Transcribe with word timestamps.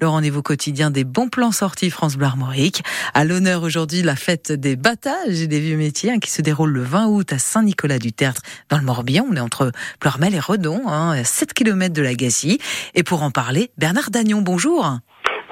le 0.00 0.08
rendez-vous 0.08 0.42
quotidien 0.42 0.90
des 0.90 1.04
bons 1.04 1.28
plans 1.28 1.52
sortis 1.52 1.90
France 1.90 2.16
Bleu 2.16 2.26
Armorique. 2.26 2.82
À 3.14 3.24
l'honneur 3.24 3.62
aujourd'hui 3.62 4.02
la 4.02 4.16
fête 4.16 4.52
des 4.52 4.76
battages 4.76 5.42
et 5.42 5.46
des 5.46 5.60
vieux 5.60 5.76
métiers 5.76 6.12
hein, 6.12 6.18
qui 6.18 6.30
se 6.30 6.42
déroule 6.42 6.70
le 6.70 6.82
20 6.82 7.06
août 7.08 7.32
à 7.32 7.38
Saint-Nicolas-du-Tertre 7.38 8.42
dans 8.68 8.78
le 8.78 8.84
Morbihan. 8.84 9.26
On 9.30 9.34
est 9.34 9.40
entre 9.40 9.72
Pleurmel 10.00 10.34
et 10.34 10.40
Redon, 10.40 10.82
hein, 10.86 11.10
à 11.10 11.24
7 11.24 11.52
km 11.52 11.92
de 11.92 12.02
la 12.02 12.14
Gassie. 12.14 12.58
Et 12.94 13.02
pour 13.02 13.22
en 13.22 13.30
parler, 13.30 13.70
Bernard 13.76 14.10
Dagnon, 14.10 14.40
bonjour. 14.40 14.98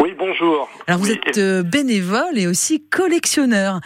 Oui, 0.01 0.15
bonjour. 0.16 0.69
Alors 0.87 1.01
vous 1.01 1.10
êtes 1.10 1.38
euh, 1.38 1.63
bénévole 1.63 2.37
et 2.38 2.47
aussi 2.47 2.87
collectionneur. 2.88 3.80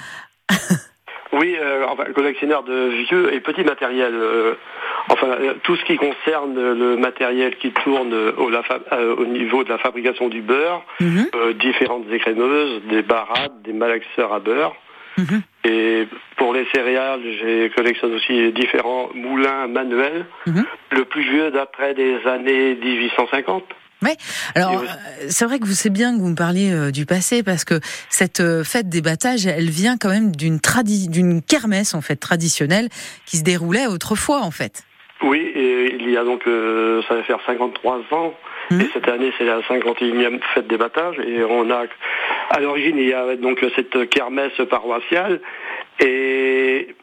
oui, 1.33 1.57
euh, 1.59 1.87
collectionneur 2.15 2.65
de 2.65 3.05
vieux 3.09 3.33
et 3.33 3.41
petits 3.41 3.65
matériels. 3.65 4.15
Euh, 4.15 4.55
enfin 5.11 5.27
euh, 5.29 5.55
tout 5.65 5.77
ce 5.77 5.85
qui 5.85 5.97
concerne 5.97 6.55
le 6.55 6.97
matériel 6.97 7.57
qui 7.57 7.73
tourne 7.73 8.15
au, 8.15 8.51
euh, 8.51 9.27
niveau 9.27 9.65
de 9.65 9.69
la 9.69 9.79
fabrication 9.79 10.29
du 10.29 10.41
beurre, 10.41 10.85
mhm. 11.01 11.27
euh, 11.35 11.53
différentes 11.55 12.11
écrémeuses, 12.11 12.83
des 12.89 13.03
barades, 13.03 13.61
des 13.65 13.73
malaxeurs 13.73 14.33
à 14.33 14.39
beurre. 14.39 14.75
Mhm. 15.19 15.43
Et 15.65 16.07
pour 16.37 16.55
les 16.55 16.67
céréales, 16.73 17.21
j'ai 17.41 17.71
collectionne 17.77 18.15
aussi 18.15 18.53
différents 18.53 19.11
moulins 19.15 19.67
manuels. 19.67 20.27
Mhm. 20.47 20.65
Le 20.93 21.05
plus 21.05 21.23
vieux 21.23 21.51
d'après 21.51 21.95
des 21.95 22.17
années 22.27 22.77
1850. 22.77 23.65
Oui, 24.03 24.13
alors 24.55 24.83
c'est 25.29 25.45
vrai 25.45 25.59
que 25.59 25.67
vous 25.67 25.75
savez 25.75 25.91
bien 25.91 26.17
que 26.17 26.23
vous 26.23 26.31
me 26.31 26.35
parliez 26.35 26.91
du 26.91 27.05
passé 27.05 27.43
parce 27.43 27.67
que 27.67 27.81
cette 28.09 28.43
fête 28.65 28.89
des 28.89 29.03
battages, 29.03 29.47
elle 29.47 29.69
vient 29.69 29.99
quand 29.99 30.09
même 30.09 30.35
d'une 30.35 30.59
d'une 31.11 31.43
kermesse 31.43 31.93
en 31.93 32.01
fait 32.01 32.17
traditionnelle 32.17 32.89
qui 33.27 33.37
se 33.37 33.43
déroulait 33.43 33.87
autrefois 33.87 34.41
en 34.41 34.51
fait. 34.51 34.85
Oui, 35.23 35.53
et 35.55 35.95
il 35.95 36.11
y 36.11 36.17
a 36.17 36.25
donc, 36.25 36.47
euh, 36.47 37.03
ça 37.03 37.15
va 37.15 37.23
faire 37.25 37.41
53 37.45 38.01
ans, 38.13 38.35
mmh. 38.71 38.81
et 38.81 38.89
cette 38.93 39.09
année 39.09 39.33
c'est 39.37 39.45
la 39.45 39.61
51e 39.61 40.41
fête 40.55 40.67
des 40.67 40.79
battages, 40.79 41.19
et 41.19 41.45
on 41.45 41.71
a, 41.71 41.85
à 42.51 42.61
l'origine 42.61 42.97
il 42.97 43.09
y 43.09 43.13
a 43.13 43.37
donc 43.37 43.65
cette 43.77 44.09
kermesse 44.09 44.61
paroissiale, 44.71 45.41
et 46.01 46.95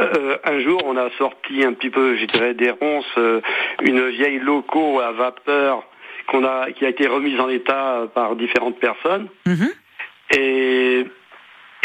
euh, 0.00 0.36
un 0.44 0.60
jour, 0.60 0.82
on 0.84 0.96
a 0.96 1.10
sorti 1.18 1.64
un 1.64 1.72
petit 1.72 1.90
peu, 1.90 2.16
je 2.16 2.24
dirais, 2.26 2.54
des 2.54 2.70
ronces, 2.70 3.04
euh, 3.18 3.40
une 3.82 4.08
vieille 4.08 4.38
loco 4.38 5.00
à 5.00 5.12
vapeur 5.12 5.84
qu'on 6.28 6.44
a, 6.44 6.70
qui 6.72 6.84
a 6.84 6.88
été 6.88 7.06
remise 7.06 7.40
en 7.40 7.48
état 7.48 8.06
par 8.14 8.36
différentes 8.36 8.78
personnes. 8.78 9.28
Mmh. 9.46 9.66
Et 10.36 10.87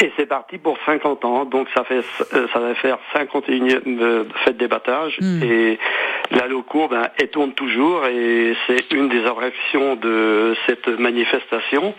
et 0.02 0.11
c'est 0.17 0.25
parti 0.25 0.58
pour 0.58 0.77
50 0.86 1.23
ans, 1.23 1.45
donc 1.45 1.67
ça 1.75 1.83
fait 1.83 2.03
euh, 2.33 2.47
ça 2.52 2.59
va 2.59 2.73
faire 2.75 2.97
51e 3.16 3.81
euh, 3.88 4.23
fête 4.44 4.58
des 4.58 4.67
battages 4.67 5.17
hmm. 5.22 5.44
et 5.44 5.80
la 6.31 6.47
loco 6.47 6.88
ben, 6.88 7.09
elle 7.19 7.30
tourne 7.30 7.53
toujours 7.53 8.05
et 8.08 8.55
c'est 8.66 8.91
une 8.91 9.09
des 9.09 9.23
attractions 9.25 9.95
de 9.95 10.55
cette 10.66 10.88
manifestation. 10.88 11.94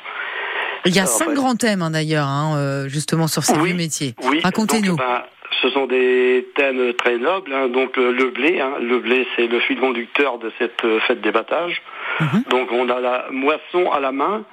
Il 0.86 0.94
y 0.94 0.98
a 0.98 1.06
cinq 1.06 1.34
grands 1.34 1.54
thèmes 1.54 1.82
hein, 1.82 1.90
d'ailleurs, 1.90 2.26
hein, 2.26 2.56
euh, 2.56 2.88
justement 2.88 3.28
sur 3.28 3.44
ces 3.44 3.56
oui, 3.58 3.74
métiers. 3.74 4.14
Oui, 4.24 4.40
Racontez-nous. 4.42 4.96
Ben, 4.96 5.22
ce 5.62 5.70
sont 5.70 5.86
des 5.86 6.48
thèmes 6.56 6.92
très 6.94 7.16
nobles. 7.16 7.54
Hein, 7.54 7.68
donc 7.68 7.96
le 7.96 8.30
blé, 8.30 8.60
le 8.80 8.98
blé 8.98 9.26
c'est 9.36 9.46
le 9.46 9.60
fil 9.60 9.78
conducteur 9.78 10.38
de 10.38 10.50
cette 10.58 10.82
fête 11.06 11.20
des 11.20 11.30
battages. 11.30 11.80
Mhm. 12.20 12.42
Donc 12.50 12.72
on 12.72 12.88
a 12.88 12.98
la 12.98 13.26
moisson 13.30 13.90
à 13.92 14.00
la 14.00 14.10
main, 14.10 14.44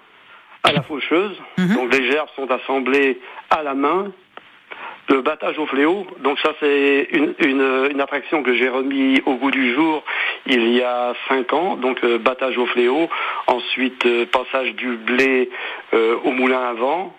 à 0.63 0.71
la 0.71 0.81
faucheuse. 0.81 1.39
Mhm. 1.57 1.75
Donc 1.75 1.93
les 1.93 2.11
gerbes 2.11 2.29
sont 2.35 2.49
assemblées 2.51 3.19
à 3.49 3.63
la 3.63 3.73
main. 3.73 4.11
Le 5.09 5.21
battage 5.21 5.57
au 5.57 5.65
fléau, 5.65 6.07
donc 6.19 6.39
ça 6.39 6.53
c'est 6.59 7.09
une, 7.11 7.33
une, 7.39 7.99
attraction 7.99 8.43
que 8.43 8.55
j'ai 8.55 8.69
remis 8.69 9.21
au 9.25 9.33
goût 9.33 9.51
du 9.51 9.73
jour 9.73 10.03
il 10.45 10.69
y 10.69 10.81
a 10.81 11.13
cinq 11.27 11.51
ans. 11.53 11.75
Donc 11.75 12.03
euh, 12.03 12.17
battage 12.17 12.57
au 12.57 12.65
fléau, 12.67 13.09
ensuite 13.47 14.05
euh, 14.05 14.25
passage 14.25 14.73
du 14.75 14.95
blé 14.95 15.49
euh, 15.93 16.15
au 16.23 16.31
moulin 16.31 16.61
à 16.61 16.73
vent, 16.73 17.13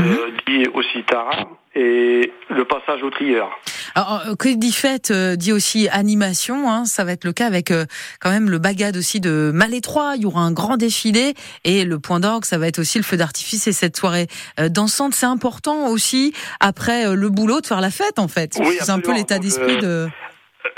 mhm. 0.00 0.16
dit 0.46 0.66
aussi 0.74 1.04
tara, 1.04 1.48
et 1.76 2.32
le 2.48 2.64
passage 2.64 3.02
au 3.04 3.10
trieur. 3.10 3.56
Alors, 3.98 4.22
euh, 4.28 4.34
que 4.36 4.48
dit 4.48 4.70
fête 4.70 5.10
euh, 5.10 5.34
dit 5.34 5.50
aussi 5.50 5.88
animation. 5.88 6.70
Hein, 6.70 6.84
ça 6.84 7.02
va 7.02 7.10
être 7.10 7.24
le 7.24 7.32
cas 7.32 7.46
avec 7.46 7.72
euh, 7.72 7.84
quand 8.20 8.30
même 8.30 8.48
le 8.48 8.58
bagade 8.58 8.96
aussi 8.96 9.18
de 9.18 9.50
Malétroit. 9.52 10.12
Il 10.14 10.22
y 10.22 10.24
aura 10.24 10.42
un 10.42 10.52
grand 10.52 10.76
défilé 10.76 11.34
et 11.64 11.84
le 11.84 11.98
point 11.98 12.20
d'orgue, 12.20 12.44
ça 12.44 12.58
va 12.58 12.68
être 12.68 12.78
aussi 12.78 12.98
le 12.98 13.04
feu 13.04 13.16
d'artifice 13.16 13.66
et 13.66 13.72
cette 13.72 13.96
soirée 13.96 14.28
dansante. 14.70 15.16
C'est 15.16 15.26
important 15.26 15.88
aussi 15.88 16.32
après 16.60 17.12
le 17.12 17.28
boulot 17.28 17.60
de 17.60 17.66
faire 17.66 17.80
la 17.80 17.90
fête 17.90 18.20
en 18.20 18.28
fait. 18.28 18.56
c'est 18.80 18.90
un 18.90 19.00
peu 19.00 19.12
l'état 19.12 19.40
d'esprit 19.40 19.78
de. 19.78 20.08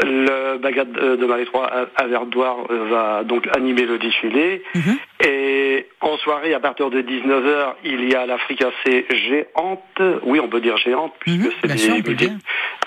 Le 0.02 0.58
bagad 0.58 0.90
de 0.92 1.26
Malétroit 1.26 1.70
à 1.96 2.06
Verdoire 2.06 2.66
va 2.68 3.24
donc 3.24 3.48
animer 3.56 3.86
le 3.86 3.98
défilé. 3.98 4.62
Mhm. 4.74 4.98
Et 5.26 5.86
en 6.00 6.16
soirée, 6.18 6.54
à 6.54 6.60
partir 6.60 6.90
de 6.90 7.02
19h, 7.02 7.74
il 7.84 8.08
y 8.10 8.14
a 8.14 8.26
la 8.26 8.38
fricassée 8.38 9.06
géante. 9.10 10.02
Oui, 10.22 10.40
on 10.40 10.48
peut 10.48 10.60
dire 10.60 10.76
géante, 10.78 11.12
puisque 11.20 11.44
mhm, 11.44 11.52
c'est 11.62 12.02
des, 12.14 12.30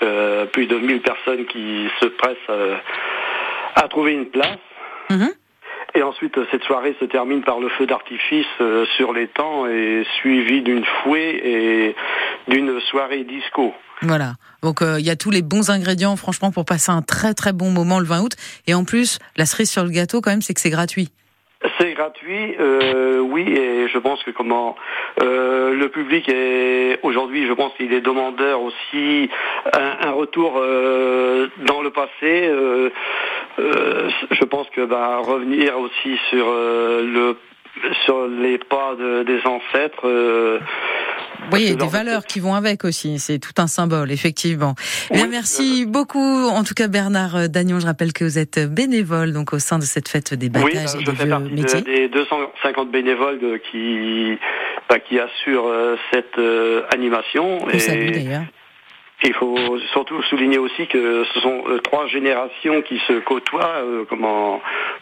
euh, 0.02 0.46
plus 0.46 0.66
de 0.66 0.76
1000 0.76 1.00
personnes 1.00 1.46
qui 1.46 1.88
se 2.00 2.06
pressent 2.06 2.36
euh, 2.50 2.76
à 3.76 3.88
trouver 3.88 4.12
une 4.12 4.26
place. 4.26 4.58
Mhm. 5.10 5.30
Et 5.96 6.02
ensuite, 6.02 6.36
cette 6.50 6.64
soirée 6.64 6.96
se 6.98 7.04
termine 7.04 7.42
par 7.42 7.60
le 7.60 7.68
feu 7.68 7.86
d'artifice 7.86 8.46
euh, 8.60 8.84
sur 8.96 9.12
l'étang 9.12 9.66
et 9.66 10.04
suivi 10.16 10.60
d'une 10.62 10.84
fouée 10.84 11.40
et 11.44 11.96
d'une 12.48 12.80
soirée 12.80 13.24
disco. 13.24 13.72
Voilà. 14.02 14.34
Donc 14.62 14.80
il 14.80 15.04
y 15.04 15.10
a 15.10 15.16
tous 15.16 15.30
les 15.30 15.42
bons 15.42 15.70
ingrédients, 15.70 16.16
franchement, 16.16 16.50
pour 16.50 16.64
passer 16.64 16.90
un 16.90 17.02
très 17.02 17.34
très 17.34 17.52
bon 17.52 17.70
moment 17.70 17.98
le 17.98 18.06
20 18.06 18.20
août. 18.22 18.32
Et 18.66 18.74
en 18.74 18.84
plus, 18.84 19.18
la 19.36 19.46
cerise 19.46 19.70
sur 19.70 19.84
le 19.84 19.90
gâteau, 19.90 20.20
quand 20.20 20.30
même, 20.30 20.42
c'est 20.42 20.54
que 20.54 20.60
c'est 20.60 20.70
gratuit. 20.70 21.10
C'est 21.78 21.94
gratuit, 21.94 22.56
euh, 22.60 23.20
oui, 23.20 23.42
et 23.48 23.88
je 23.88 23.98
pense 23.98 24.22
que 24.22 24.30
comment 24.30 24.76
euh, 25.22 25.72
le 25.74 25.88
public 25.88 26.28
est 26.28 26.98
aujourd'hui, 27.02 27.46
je 27.46 27.52
pense 27.54 27.72
qu'il 27.74 27.92
est 27.94 28.02
demandeur 28.02 28.60
aussi 28.60 29.30
un, 29.72 30.10
retour 30.10 30.58
euh, 30.58 31.48
dans 31.66 31.80
le 31.80 31.90
passé. 31.90 32.50
je 33.56 34.44
pense 34.44 34.68
que 34.70 34.84
bah, 34.84 35.20
revenir 35.22 35.78
aussi 35.78 36.18
sur 36.28 36.52
le 36.52 37.36
sur 38.04 38.28
les 38.28 38.58
pas 38.58 38.94
des 39.24 39.40
ancêtres 39.46 40.06
oui, 41.52 41.76
des 41.76 41.86
valeurs 41.86 42.24
qui 42.24 42.40
vont 42.40 42.54
avec 42.54 42.84
aussi. 42.84 43.18
C'est 43.18 43.38
tout 43.38 43.52
un 43.58 43.66
symbole, 43.66 44.10
effectivement. 44.10 44.74
Bien, 45.12 45.26
merci 45.26 45.86
beaucoup. 45.86 46.48
En 46.48 46.64
tout 46.64 46.74
cas, 46.74 46.88
Bernard 46.88 47.36
euh, 47.36 47.48
Dagnon, 47.48 47.80
je 47.80 47.86
rappelle 47.86 48.12
que 48.12 48.24
vous 48.24 48.38
êtes 48.38 48.58
bénévole 48.72 49.32
donc 49.32 49.52
au 49.52 49.58
sein 49.58 49.78
de 49.78 49.84
cette 49.84 50.08
fête 50.08 50.34
des 50.34 50.48
batages 50.48 50.94
oui, 50.94 51.02
et 51.02 51.04
je 51.04 51.10
fais 51.10 51.26
partie 51.26 51.82
des 51.82 52.08
250 52.08 52.90
bénévoles 52.90 53.60
qui 53.70 54.38
bah, 54.88 54.98
qui 54.98 55.18
assurent 55.18 55.68
euh, 55.68 55.96
cette 56.12 56.38
euh, 56.38 56.82
animation. 56.92 57.64
On 57.64 57.68
et... 57.70 58.10
d'ailleurs. 58.10 58.44
Il 59.26 59.32
faut 59.32 59.78
surtout 59.92 60.20
souligner 60.24 60.58
aussi 60.58 60.86
que 60.86 61.24
ce 61.24 61.40
sont 61.40 61.64
euh, 61.68 61.78
trois 61.78 62.06
générations 62.08 62.82
qui 62.82 62.98
se 63.06 63.14
côtoient 63.20 63.82
euh, 63.82 64.04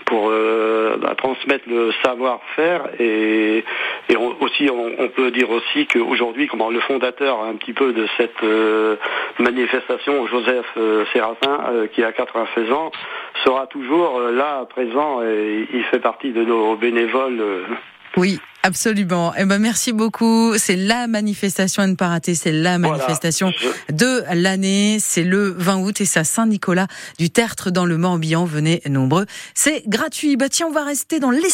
pour 0.05 0.29
euh, 0.31 0.97
bah, 0.97 1.17
transmettre 1.17 1.69
le 1.69 1.91
savoir-faire 2.05 2.89
et, 3.01 3.65
et 4.09 4.17
aussi 4.17 4.71
on, 4.71 5.09
peut 5.09 5.33
dire 5.33 5.51
aussi 5.51 5.87
qu'aujourd'hui 5.87 6.47
comment 6.47 6.71
le 6.71 6.79
fondateur 6.81 7.43
un 7.43 7.55
petit 7.57 7.73
peu 7.73 7.93
de 7.93 8.07
cette 8.17 8.43
manifestation 9.39 10.27
Joseph 10.29 10.67
Séraphin 11.13 11.87
qui 11.93 12.03
a 12.05 12.13
96 12.13 12.73
ans 12.73 12.93
sera 13.45 13.67
toujours 13.67 14.21
là 14.21 14.65
présent 14.71 15.23
et 15.23 15.67
il 15.73 15.83
fait 15.85 16.01
partie 16.01 16.31
de 16.31 16.45
nos 16.45 16.77
bénévoles 16.77 17.43
oui, 18.17 18.39
absolument. 18.63 19.33
Eh 19.39 19.45
ben, 19.45 19.59
merci 19.59 19.93
beaucoup. 19.93 20.57
C'est 20.59 20.77
la 20.77 21.07
manifestation 21.07 21.83
à 21.83 21.87
ne 21.87 21.95
pas 21.95 22.09
rater. 22.09 22.35
C'est 22.35 22.53
la 22.53 22.79
manifestation 22.79 23.53
de 23.91 24.23
l'année. 24.35 24.99
C'est 25.01 25.25
le 25.25 25.55
20 25.57 25.79
août 25.79 26.01
et 26.01 26.05
c'est 26.05 26.21
à 26.21 26.25
Saint-Nicolas 26.25 26.87
du 27.19 27.31
Tertre 27.31 27.71
dans 27.71 27.87
le 27.87 27.97
Morbihan. 27.97 28.45
Venez 28.45 28.83
nombreux. 28.89 29.27
C'est 29.55 29.83
gratuit. 29.89 30.37
Bah, 30.37 30.49
tiens, 30.49 30.67
on 30.69 30.73
va 30.73 30.85
rester 30.85 31.21
dans 31.21 31.31
les 31.31 31.51